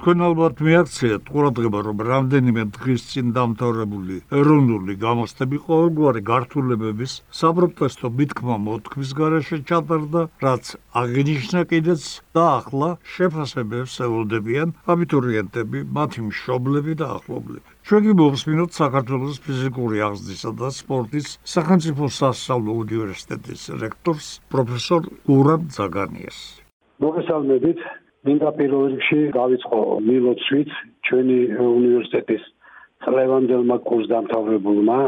[0.00, 8.56] თქვენ ალბათ მიაქციეთ ყურადღება, რომ რამდენიმე დღის წინ დამთავრებული ეროვნული გამოცდები ყოველგვარი გართულებების საპროტესტო მითქმა
[8.64, 10.64] მოთქმის გარეშე ჩატარდა, რაც
[11.02, 12.02] აღინიშნა კიდეც
[12.32, 17.68] და ახლა შეფასებებს ელოდებიან აბიტურიენტები, მათი მშობლები და ახლობლები.
[17.84, 26.38] ჩვენ კი მოვსმინოთ საქართველოს ფიზიკური აღზრდისა და სპორტის სახელმწიფო სასწავლო უნივერსიტეტის რექტორს პროფესორ გურამ ზაგანიას.
[27.04, 27.80] მოგესალმებით.
[28.28, 30.72] მინდა პირველ რიგში დავიწყო მილოცვით
[31.08, 32.42] ჩვენი უნივერსიტეტის
[33.04, 34.98] წლევანდელმა კურსდამთავრებულმა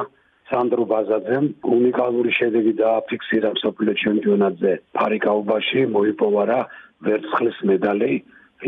[0.48, 1.46] სანდრო ბაზაძემ.
[1.76, 6.60] უნიკალური შედეგი დააფიქსირა მსოფლიო ჩემპიონატზე ფარიკაუბაში მოიპოვა რა
[7.04, 8.10] ვერცხლის მედალი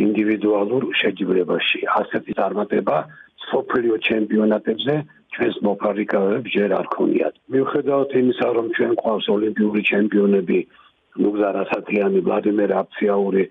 [0.04, 1.80] ინდივიდუალურ შეჯიბრებაში.
[2.00, 2.96] ასეთი წარმატება
[3.40, 4.94] მსოფლიო ჩემპიონატებზე
[5.32, 7.34] ჩვენს მოფარიკავებს ჯერ არ ქონიათ.
[7.52, 10.58] მიუხედავად იმისა რომ ჩვენ ყავს ოლიმპიური ჩემპიონები
[11.22, 13.42] ნუგზარ ასათიანი ვლადიმერ აფციაური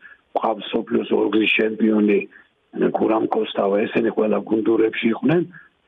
[0.42, 2.20] ყავს სოფლიოს ორგზის ჩემპიონი
[2.98, 5.44] გურამ კოსტავა ესენი ყველა გუნდურებში იყვნენ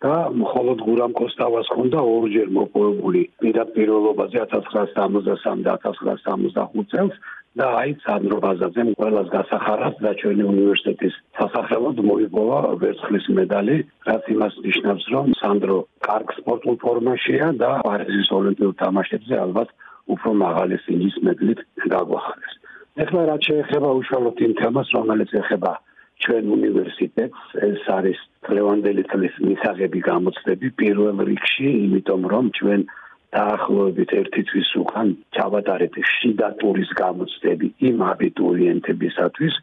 [0.05, 7.15] და მხოლოდ გურამ კოსტავას ჰქონდა ორჯერ მოპოვებული პირდაპირობაზე 1963 და 1965 წელს
[7.55, 13.77] და აი სანდრო ბაზაძემ ყველას გასახარას და ჩვენი უნივერსიტეტის სასახელოდ მოიპოვა ვერცხლის მედალი,
[14.09, 19.70] რაც იმას ნიშნავს, რომ სანდრო კარგ სპორტულ ფორმაშია და პარიზის ოლიმპიურ თამაშებზე ალბათ
[20.12, 21.59] უფრო მაღალი სინის მედლით
[21.96, 22.54] გაგვახარეს.
[22.96, 25.71] ეხლა რაც შეეხება უშუალოდ იმ თემას, რომელიც ეხება
[26.24, 28.20] ჩვენ უნივერსიტეტს, ეს არის
[28.55, 32.82] ლევანდელი წლის მისაღები გამოცდები პირველ რიგში, იმიტომ რომ ჩვენ
[33.35, 39.55] დაახლოებით ერთი თვის უკან ჩავატარეთ შიდა ტურის გამოცდები იმ აბიტურიენტებისათვის,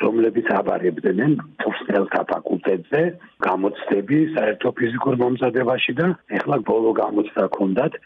[0.00, 3.02] რომლებიც აბარებდნენ ფუსტელთა ფაკულტეტზე
[3.46, 6.06] გამოცდები საერთო ფიზიკურ მომზადებაში და
[6.38, 7.98] ეხლა ბოლო გამოცდა ჰქონდათ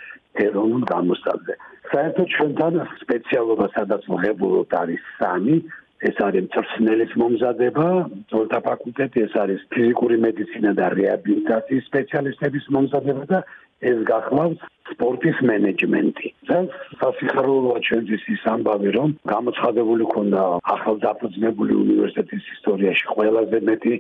[0.45, 1.55] ეროვნულ გამოცდაზე.
[1.93, 5.57] საერთოდ ჩვენთან სპეციალობა სადაც მოღებულობ არის სამი
[6.05, 7.87] ეს არის წვრთნელის მომზადება,
[8.33, 13.39] ძოლთა ფაკულტეტი, ეს არის ფიზიკური მედიცინა და რეაბილიტაციის სპეციალისტების მომზადება და
[13.91, 14.61] ეს გახლავს
[14.93, 16.29] სპორტის მენეჯმენტი.
[16.49, 16.69] ძალიან
[17.01, 20.43] სასიხარულოა ჩვენთვის ის ამბავი, რომ გამოცხადებული ქონდა
[20.75, 23.95] ახალდაფუძნებული უნივერსიტეტის ისტორიაში ყველაზე მეტი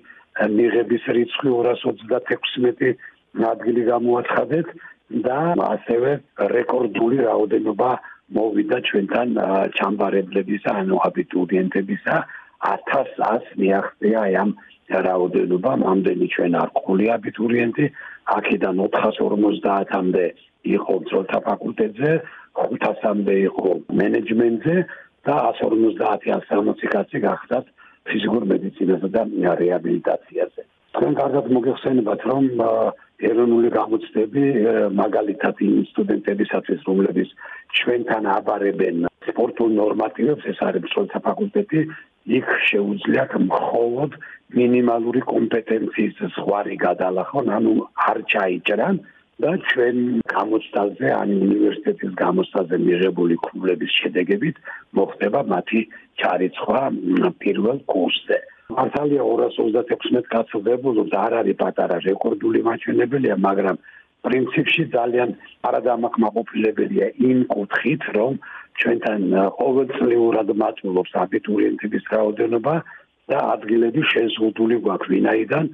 [0.59, 2.97] მიღების რიცხვი 236
[3.51, 4.67] ადგილი გამოაცხადეთ
[5.27, 5.39] და
[5.75, 6.11] ასევე
[6.55, 7.91] რეკორდული რაოდენობა
[8.33, 9.29] მოვიდა ჩვენთან
[9.77, 12.17] ჩამბარებლებისა, ანუ აბიტურიენტებისა
[12.65, 14.51] 1100 მიაღწია ამ
[15.07, 17.85] რაოდენობა, ამდენი ჩვენ არ ყოლი აბიტურიენტი,
[18.37, 20.27] აქედან 450-მდე
[20.77, 22.13] იყო ძროთა ფაკულტეტზე,
[22.57, 23.69] 500-მდე იყო
[24.01, 24.77] მენეჯმენტზე
[25.29, 27.67] და 150-60 კაცი გახდათ
[28.09, 29.23] ფიზიკურ მედიცინასა და
[29.61, 30.63] რეაბილიტაციაზე.
[30.95, 32.45] თქვენ კარგად მოგეხსენებათ, რომ
[33.23, 34.43] ეროვნული გამოცდები
[34.99, 37.29] მაგალითად იმ სტუდენტებისათვის რომლებიც
[37.79, 41.81] ჩვენთან აბარებენ სპორტულ ნორმატივებს ეს არის მსხვერპლთა ფაკულტეტი
[42.39, 44.17] იქ შეუძლიათ მხოლოდ
[44.59, 47.75] მინიმალური კომპეტენციის ზღვარი გადალახონ ანუ
[48.09, 48.97] არ ჩაიჭრან
[49.43, 49.99] და ჩვენ
[50.31, 54.57] გამოცდაზე ან უნივერსიტეტის გამოცდაზე მიღებული ქულების შედეგებით
[54.99, 55.81] მოხდება მათი
[56.23, 56.83] ჩარიცხვა
[57.43, 58.39] პირველ კურსზე
[58.79, 63.77] მართალია 236 კაცო ვებულობს არ არის პატარა რეკორდული მაჩვენებელია მაგრამ
[64.27, 65.31] პრინციპში ძალიან
[65.69, 68.33] არადამაკმაყოფილებელია იმ კუთხით რომ
[68.81, 69.23] ჩვენთან
[69.59, 72.75] ყოველწლიურად მატულობს აბიტურიენტების რაოდენობა
[73.31, 75.11] და ადგილები შეზღუდული გვაქვს.
[75.15, 75.65] ვინაიდან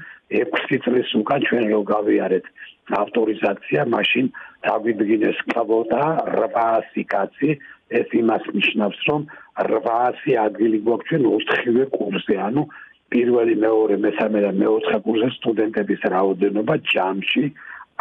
[0.40, 2.46] 6 წლის უკან ჩვენ რო გავიარეთ
[3.02, 4.26] ავტორიზაცია მაშინ
[4.66, 6.02] დაგვიდგინეს კვოტა
[6.38, 7.50] 800 კაცი.
[7.98, 9.22] ეს იმას ნიშნავს რომ
[9.66, 12.62] 800 ადგილი გვაქვს ჩვენ 4-ვე კურსზე, ანუ
[13.10, 17.44] პირველი, მეორე, მესამე და მეოთხე კურსზე სტუდენტების რაოდენობა ჯამში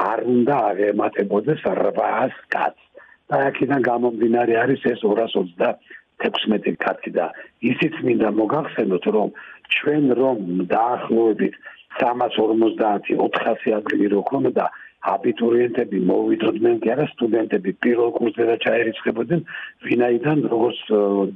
[0.09, 2.89] არ უნდა აღემატებოდეს 800 კაცს.
[3.29, 7.25] და აქედან გამომდინარე არის ეს 236 კაცი და
[7.61, 9.29] ისიც მინდა მოგახსენოთ, რომ
[9.75, 10.37] ჩვენ რომ
[10.73, 11.53] დაახლოებით
[12.01, 14.65] 350 400 ადგილი რო ქონდა
[14.99, 19.41] აბიტურიენტები მოვიდოდნენ კი არა სტუდენტები პირველ კურსზე და ჩაერიცხებოდნენ
[19.87, 20.79] ვინაიდან როგორც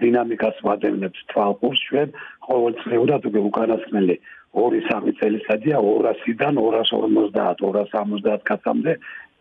[0.04, 2.10] დინამიკას ვადევნებთ თვალყურს ჩვენ
[2.48, 4.16] ყოველწლიურად უკანასკნელი
[4.54, 8.98] 2-3 წელიწადია 200-დან 250 270 კაცამდე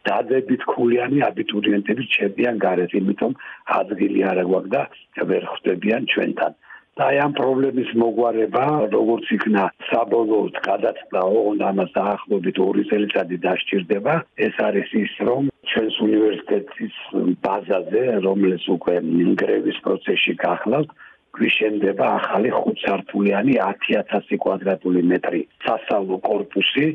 [0.06, 3.34] დადებით ქულიანი აბიტურიენტები ჩებიან გარეთ იმიტომ
[3.78, 6.52] ადგილი არ აგვაქვს და ვერ ხვდებიან ჩვენთან
[6.92, 14.14] და აი ამ პრობლემის მოგვარება როგორც იქნა საბოლოოდ გადაწყდა ოღონდ ამას დაახლოებით 2 წელიწადი დასჭირდება.
[14.46, 16.96] ეს არის ის რომ ჩვენს უნივერსიტეტის
[17.44, 20.90] ბაზაზე რომელიც უკვე ნგრევის პროცესში გახლავთ
[21.32, 26.86] გვიშენდება ახალი 5 სართულიანი 10000 კვადრატული მეტრი სასწავლო корпуსი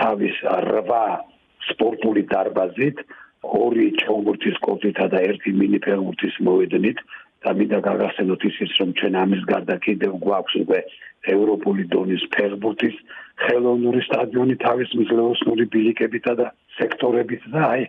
[0.00, 0.96] თავის 8
[1.68, 3.04] სპორტული დარბაზით
[3.42, 6.98] ორი ჩოგურთის კოჭითა და ერთი მინიფერმურთის მოედნით
[7.44, 10.80] და მინდა გაგახსენოთ ისიც რომ ჩვენ ამის გარდა კიდევ გვაქვს უკვე
[11.34, 12.96] ევროპული დონის ფეხბურთის
[13.42, 16.46] ხელოვნური სტადიონი თავის მსგავსური ბილიკებითა და
[16.78, 17.82] სექტორებით და აი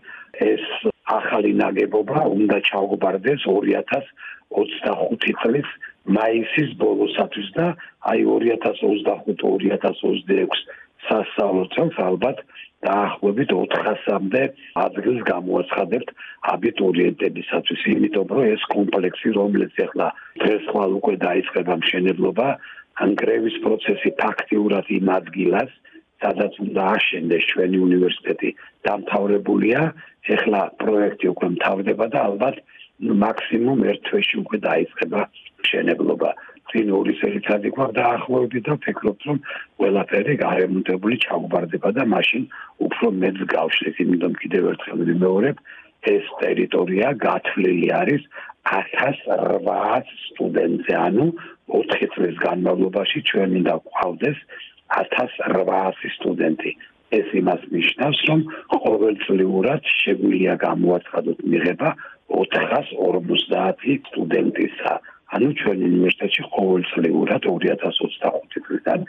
[0.49, 0.63] ეს
[1.19, 5.69] ახალი ნაგებობა უნდა ჩაუღბარდეს 2025 წლის
[6.17, 7.67] მაისის ბოლოსთვის და
[8.11, 10.53] აი 2025-2026
[11.07, 12.37] სასწავლო წელს ალბათ
[12.87, 14.43] დაახლოებით 400-მდე
[14.85, 16.09] ადგილს გამოაცხადებთ
[16.53, 20.07] აბიტურიენტებისათვის, იმიტომ რომ ეს კომპლექსი, რომელიც ახლა
[20.43, 22.47] დღეს ხვალ უკვე დაიწყება მშენებლობა,
[23.01, 25.71] ან გრევის პროცესი ფაქტიურად იმ ადგილას,
[26.23, 28.49] სადაც უნდა აშენდეს ჩვენი უნივერსიტეტი,
[28.87, 29.81] დამთავრებულია,
[30.35, 32.55] ახლა პროექტი უკვე მთავრდება და ალბათ
[33.23, 35.21] მაქსიმუმ ერთ თვეში უკვე დაიწყება
[35.63, 36.29] მშენებლობა.
[36.73, 39.39] წინ ორი წელიწადი გვაქვს დაახლოებით და ვფიქრობ რომ
[39.79, 42.43] ყველაფერი გარემონტებული ჩაგვარდება და მაშინ
[42.87, 45.57] უფრო მეც გავშლის იმიტომ კიდევ ერთხელ ვიმეორებ
[46.13, 48.23] ეს ტერიტორია გათვლილი არის
[48.71, 51.27] 1800 სტუდენტზე ანუ
[51.75, 54.39] 4 წლის განმავლობაში ჩვენ მინდა ყავდეს
[54.97, 56.71] 1800 სტუდენტი.
[57.13, 58.39] ეს იმას ნიშნავს რომ
[58.73, 61.89] ყოველწლიურად შეგვიძლია გამოაცხადოთ მიღება
[62.33, 64.93] 450 სტუდენტისა
[65.33, 68.99] ანუ ჩვენ უნივერსიტეტში ყოველწლიურად 2025 წლიდან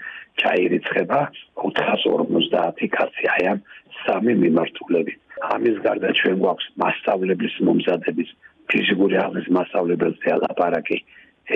[0.42, 1.20] ჩაირიცხება
[1.64, 3.58] 450 კაცი აი ამ
[4.04, 5.18] სამი მიმართულებით.
[5.54, 8.30] ამის გარდა ჩვენ გვაქვს მასშტაბების მომზადების
[8.72, 10.98] ფიზიკური აღზრდის მასშტაბებზე ალაპარაკი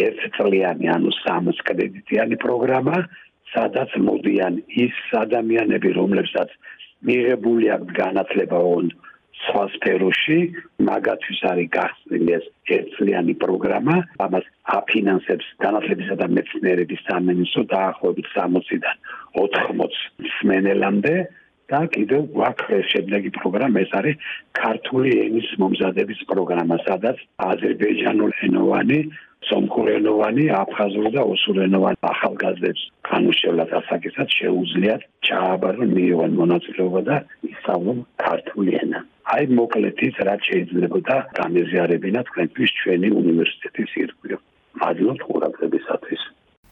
[0.04, 2.96] ერთ წლიანი ანუ 60 კრედიტიანი პროგრამა,
[3.54, 6.50] სადაც მოდიან ის ადამიანები, რომლებსაც
[7.08, 8.92] მიღებული აქვს განათლება ოღონდ
[9.46, 10.38] სხვა სფეროში,
[10.88, 12.46] მაგათთვის არის გახსნილი ეს
[12.76, 13.96] ერთწლიანი პროგრამა,
[14.26, 14.46] ამას
[14.78, 18.96] აფინანსებს განათლებისა და მეცნიერების სამინისტრო დაახლოებით 60-დან
[19.44, 20.00] 80
[20.38, 21.14] სმენელამდე
[21.68, 27.18] და კიდევ გვაქვს შემდეგი პროგრამა, ეს არის ქართული ენის მომზადების პროგრამა, სადაც
[27.48, 29.00] აზერბაიჯანული ენოვანი
[29.48, 37.16] სომხურენოვანი, აფხაზური და ოსურენოვანი ახალგაზრდებს განუშევლად ასაკისად შეუძლიათ ჩააბარონ მიიღონ მონაწილეობა და
[37.52, 39.04] ისწავლონ ქართული ენა.
[39.28, 44.40] აი მოკლედ ის რაც შეიძლება და გამეზიარებინა თქვენთვის ჩვენი უნივერსიტეტის ირგვლივ.
[44.80, 46.22] მადლობთ ყურადღებისათვის.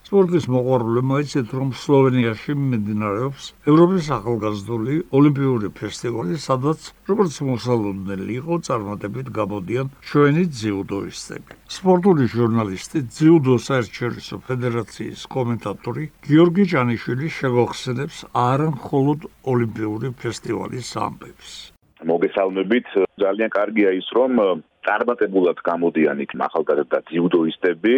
[0.07, 6.81] სპორტის მოყვარულებმა იცით რომ სლოვენიაში მიმდინარეობს ევროპის ახალგაზრდული ოლიმპიური ფესტივალი, სადაც
[7.11, 11.53] როგორც მოსალოდნელი იყო წარმატებით გამოდიან ჩვენი ძიუდოისტები.
[11.77, 18.19] სპორტული ჟურნალისტი, ძიუდო საერთაშორისო ფედერაციის კომენტატორი გიორგი ჭანიშვილი შეგახსენებს
[18.49, 19.21] არა მხოლოდ
[19.53, 21.76] ოლიმპიური ფესტივალის ამბებს.
[22.07, 22.89] მოგესალმებით,
[23.23, 27.97] ძალიან კარგია ის რომ წარმატებულად გამოდიან იქ ახალგაზრდა ძიუდოისტები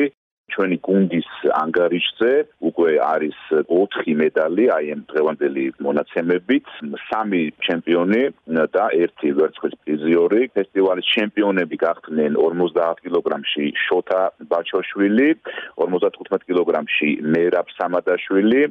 [0.52, 1.28] ჩვენი გუნდის
[1.62, 2.32] ანგარიშზე
[2.68, 3.38] უკვე არის
[3.72, 6.66] 4 მედალი აი ამ დღევანდელი მონაცემებით,
[7.08, 8.22] სამი ჩემპიონი
[8.76, 10.40] და ერთი ვერცხლის პრიზიორი.
[10.56, 15.28] ფესტივალის ჩემპიონები გახდნენ 50 კილოგრამში შოთა ბაჩოშვილი,
[15.82, 18.62] 55 კილოგრამში მერაბ სამადაშვილი,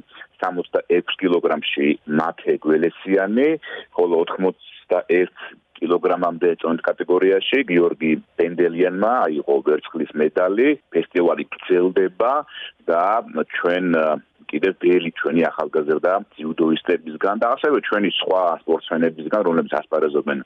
[0.42, 1.88] 66 კილოგრამში
[2.20, 3.50] მათე გველესიანი,
[3.96, 5.32] ხოლო 81
[5.80, 10.68] კილოგრამამდე წონით კატეგorიაში გიორგი პენდელიანმა აიღო ვერცხლის მედალი.
[10.94, 12.34] ფესტივალი გრძელდება
[12.90, 13.04] და
[13.58, 13.86] ჩვენ
[14.48, 20.40] კიდევ ბელი ჩვენი ახალგაზრდა ჯუდოისტებისგან და ასევე ჩვენი სხვა სპორტსმენებისგან, რომლებიც ასპარეზობენ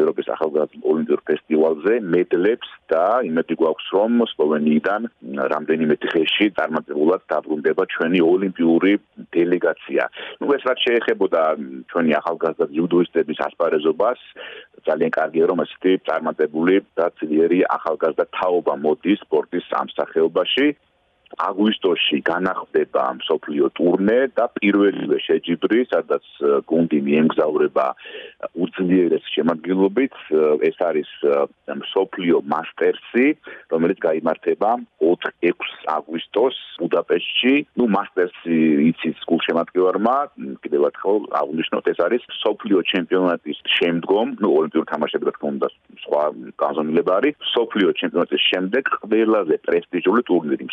[0.00, 5.00] ევროპის ახალგაზრდა ოლიმპიურ ფესტივალზე, მედლებს და იმედი გვაქვს, რომ სლოვენიიდან
[5.54, 8.92] რამდენიმე დღეში წარმატებულად დაბრუნდება ჩვენი ოლიმპიური
[9.36, 10.02] დელეგაცია.
[10.40, 11.42] ნუ ეს რაც შეეხებოდა
[11.90, 14.20] ჩვენი ახალგაზრდა ჯუდოისტების ასპარეზობას,
[14.86, 20.66] ძალიან კარგია რომ ესეთი წარმატებული და ძლიერი ახალგაზრდა თაობა მოდის სპორტის ამ სახეობაში.
[21.36, 26.24] აგვისტოში განახდება სოფლიო ტურნე და პირველივე შეჯიბრი, სადაც
[26.70, 27.86] გუნდი მიემგზავრება
[28.56, 30.14] უძლიერეს შემადგენლობით,
[30.68, 31.10] ეს არის
[31.92, 33.26] სოფლიო მასტერსი,
[33.72, 34.70] რომელიც გამართება
[35.02, 37.54] 4-6 აგვისტოს ბუდაპეშტში.
[37.78, 38.56] ნუ მასტერსი
[38.90, 40.16] იცის გულშემატკივარმა,
[40.62, 45.68] კიდევ ერთხელ აღვნიშნოთ, ეს არის სოფლიო ჩემპიონატის შემდგომ, ნუ ოლიმპიურ თამაშებზე თქო უნდა
[46.06, 46.22] სხვა
[46.62, 50.64] განზომილება არის, სოფლიო ჩემპიონატის შემდეგ ყველაზე პრესტიჟული ტურნირი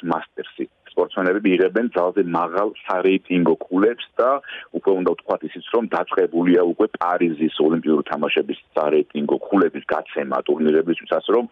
[0.00, 0.68] სოფლიოს მასტერსი.
[0.90, 4.30] სპორტსმენები იღებენ ძალზე მაღალ სარეიტინგო ქულებს და
[4.74, 11.30] უკვე უნდა ვთქვათ ისიც რომ დაწყებულია უკვე პარიზის ოლიმპიური თამაშების სარეიტინგო ქულების გაცემა ტურნირებისთვის ასე
[11.36, 11.46] რომ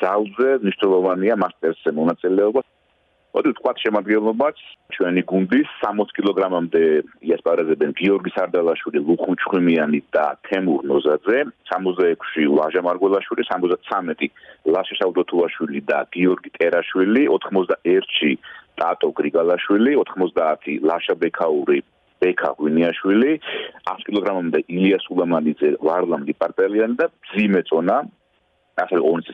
[0.00, 2.60] ძალზე მნიშვნელოვანია მასტერსზე მონაწილეობა
[3.38, 4.60] მოდი ვთქვათ შემადგენლობაც
[4.94, 6.80] ჩვენი გუნდის 60 კილოგრამამდე
[7.28, 11.38] იასპარეზებენ გიორგი სარდალაშვილი, ლუხუ ჩხუმიანი და თემურ ნოზაძე,
[11.70, 14.28] 66-ში ლაჟა მარგველაშვილი, 73-ი
[14.74, 18.32] ლაშა შავდოთულაშვილი და გიორგი ტერაშვილი, 91-ში
[18.82, 21.78] ტატო გრიგალაშვილი, 90-ი ლაშა ბექაური
[22.18, 23.32] ბექა ღვინიაშვილი
[23.86, 27.96] 100 კილოგრამამდე ილიას ულამანიძე ვარლამ დიპარტელიანი და ძიმეწონა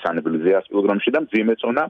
[0.04, 1.84] სანებელზე 100 კილოგრამში და მძიმე წონა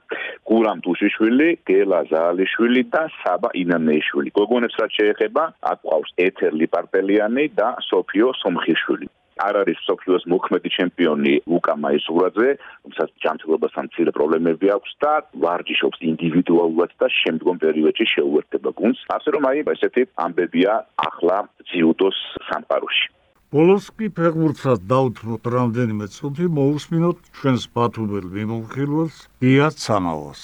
[0.49, 4.31] გურამ თუშიშვილი, გელა ზაალიშვილი და საბა ინანეიშვილი.
[4.39, 5.43] გოგონებს რაც შეეხება,
[5.73, 9.09] აქ ყავს ეთერ ლიპარტელიანი და სოფიო სომხიშვილი.
[9.43, 12.51] არ არის სოფიოს მოქმედი ჩემპიონი ლუკა მაისურაძე,
[12.85, 19.01] თუმცა ჯანმრთელობასთან მცირე პრობლემები აქვს და ვარჯიშობს ინდივიდუალურად და შემდგომ პერიოდში შეუერთდება გუნდს.
[19.17, 20.73] ასე რომ აი ესეთი ამბებია
[21.09, 21.39] ახლა
[21.71, 22.19] ძიუდოს
[22.49, 23.07] სამყაროში.
[23.55, 30.41] ბოლოს კი ფეხბურთსაც დაუთმოთ რამდენიმე წუთი მოусმინოთ ჩვენს ბათუმელ მიმოხილველს გია ცანავას.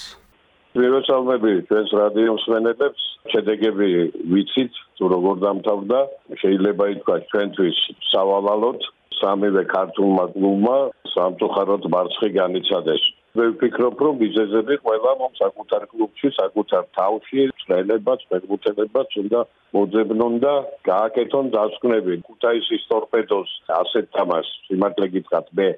[0.79, 3.03] ვიროცალმები ჩვენს რადიო მსმენელებს
[3.33, 3.89] შედეგები
[4.31, 5.99] ვიცით თუ როგორ დამთავრდა.
[6.39, 7.77] შეიძლება ითქვა ჩვენთვის
[8.11, 8.79] სავალალოდ
[9.19, 10.77] სამივე ქართულმა კლუბმა
[11.11, 13.03] სამწუხაროდ მარცხი განიცადეს
[13.39, 19.43] მე ვფიქრობ რომ ბიზნესები ყველა მომ საკუთარ კლუბში საკუთარ თავში წელებაც ფეხბურთელებაც უნდა
[19.77, 20.53] მოძებნონ და
[20.89, 22.17] გააკეთონ დასკვნები.
[22.27, 25.69] ქუთაისის ტორპედოს ასეთ თამაშს სიმართლე გითხრათ მე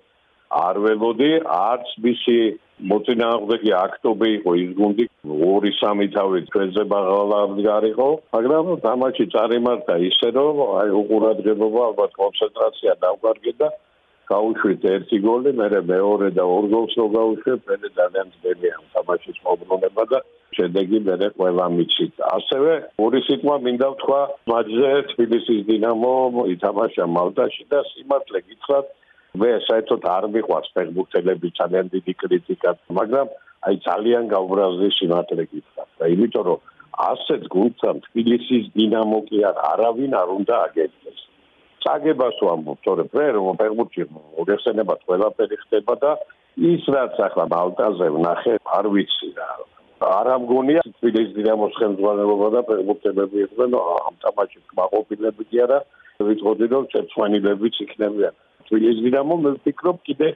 [0.64, 2.38] არ ველოდი არც მისი
[2.90, 10.90] მოწინააღმდეგე აქტობი იყო ის გუნდი 2-3 თავით ჩვენზე ბაღალარდგარიყო მაგრამ თამაში წარიმართა ისე რომ აი
[11.02, 13.70] უყურადღებობა ალბათ კონცენტრაცია დავგარგე და
[14.34, 20.04] გაუშვით ერთი გოლი მე მეორე და ორ გოლს რო გაუშვებ მე ძალიან ძნელია თამაშის მობრუნება
[20.14, 20.20] და
[20.58, 22.74] შედეგი მე ყველა მიცით ასევე
[23.06, 24.22] ორი სიტყვა მინდა ვთქვა
[24.54, 26.18] მაჯზე თბილისის დინამო
[26.56, 28.92] ითამაშა მალტაში და სიმართლე გითხრათ
[29.42, 33.32] მე საერთოდ არ მიყვარს ფეხბურთელები ძალიან დიდი კრიტიკა, მაგრამ
[33.68, 35.84] აი ძალიან გაუბრაზდი სიმართლე გითხრა.
[36.00, 36.60] და იმიტომ რომ
[37.10, 41.20] ასეთ გუნდთან თბილისის დინამო კი არ არავინ არ უნდა აგებდეს.
[41.84, 46.12] წაგებას ვამბობ, თორე მე რომ ფეხბურთში მოიხსენება ყველაფერი ხდება და
[46.70, 49.50] ის რაც ახლა ბალტაზე ვნახე, არ ვიცი რა.
[50.04, 55.80] არ ამგონია თბილისის დინამოს ხელმძღვანელობა და ფეხბურთელები იყვნენ ამ თამაშის კმაყოფილები კი არა.
[56.24, 58.34] ვიცოდი რომ წეცვანილებიც იქნებიან.
[58.68, 60.30] თბილისის დინამო მე ვფიქრობ კიდე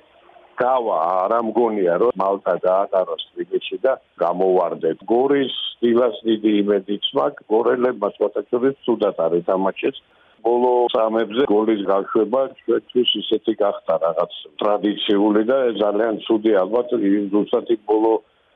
[0.58, 8.10] გავა არ ამგონია რომ მალტა გაატაროს თბილისში და გამოვარდეთ გორის დილას დიდი იმედიც მაქვს გორელებმა
[8.16, 10.00] სპორტაკების სუდად არის თამაშიც
[10.46, 16.90] ბოლო სამებზე გოლის გაშვება ჩვენთვის ისეთი გახდა რაღაც ტრადიციული და ძალიან ცუდი ალბათ
[17.34, 18.14] ზუსტად იმ ბოლო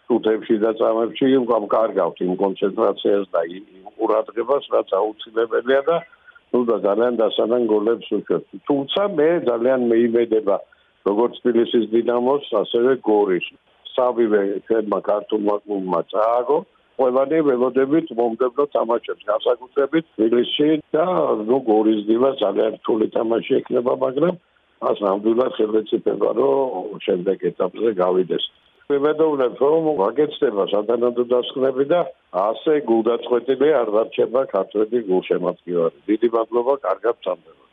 [0.08, 3.66] წუთებში და წამებში გავკარგავთ იმ კონცენტრაციას და იმ
[3.98, 5.98] ყურადღებას რაც აუცილებელია და
[6.54, 8.48] ну და ძალიან დასანან გოლებს უშვებთ.
[8.68, 10.58] თუმცა მე ძალიან მეიმედება
[11.08, 13.46] როგორც თბილისის დინამოს, ასევე გორის.
[13.96, 16.58] სამივე ჩვენმა ქართულმა კლუბმა წააგო
[17.02, 21.06] ყველანი ველოდებით მომდებნო თამაშებს განსაკუთრებით თბილისში და
[21.50, 24.36] ну გორის დილა ძალიან რთული თამაში ექნება, მაგრამ
[24.90, 28.46] ას ნამდვილად ხელეწიფება რომ შემდეგ ეტაპზე გავიდეს.
[28.92, 32.00] მებედოვნებ რომ ვაგეცდება სათანადო დასკვნები და
[32.46, 35.98] ასე გულდაწყვეტილი არ დარჩება ქართველი გულშემატკივარი.
[36.12, 37.71] დიდი მადლობა, კარგად წამდება.